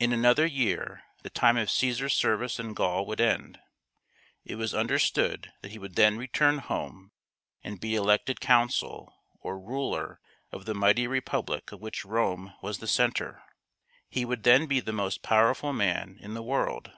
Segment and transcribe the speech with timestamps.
[0.00, 3.58] In another year the time of Caesar's service in Gaul would end.
[4.42, 7.12] It was understood that he would then return home
[7.62, 10.20] and be elected consul, or ruler,
[10.52, 13.42] of the mighty republic of which Rome was the center.
[14.08, 16.90] He would then be the most' powerful man in the world.